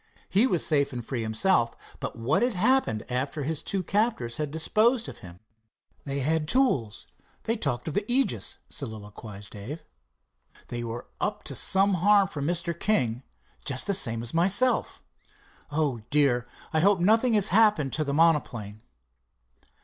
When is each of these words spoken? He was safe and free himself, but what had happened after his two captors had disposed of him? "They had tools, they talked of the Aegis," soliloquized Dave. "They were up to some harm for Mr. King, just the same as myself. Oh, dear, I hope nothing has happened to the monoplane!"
He 0.29 0.47
was 0.47 0.65
safe 0.65 0.91
and 0.93 1.05
free 1.05 1.21
himself, 1.21 1.75
but 1.99 2.17
what 2.17 2.41
had 2.41 2.55
happened 2.55 3.05
after 3.07 3.43
his 3.43 3.61
two 3.61 3.83
captors 3.83 4.37
had 4.37 4.49
disposed 4.49 5.07
of 5.07 5.19
him? 5.19 5.41
"They 6.05 6.21
had 6.21 6.47
tools, 6.47 7.05
they 7.43 7.55
talked 7.55 7.87
of 7.87 7.93
the 7.93 8.11
Aegis," 8.11 8.57
soliloquized 8.67 9.51
Dave. 9.51 9.83
"They 10.69 10.83
were 10.83 11.05
up 11.19 11.43
to 11.43 11.55
some 11.55 11.93
harm 11.93 12.27
for 12.27 12.41
Mr. 12.41 12.73
King, 12.73 13.21
just 13.63 13.85
the 13.85 13.93
same 13.93 14.23
as 14.23 14.33
myself. 14.33 15.03
Oh, 15.71 16.01
dear, 16.09 16.47
I 16.73 16.79
hope 16.79 16.99
nothing 16.99 17.35
has 17.35 17.49
happened 17.49 17.93
to 17.93 18.03
the 18.03 18.11
monoplane!" 18.11 18.81